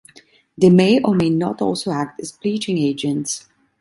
They 0.57 0.71
may 0.71 0.99
or 0.99 1.13
may 1.13 1.29
not 1.29 1.61
also 1.61 1.91
act 1.91 2.21
as 2.21 2.31
bleaching 2.31 2.79
agents. 2.79 3.45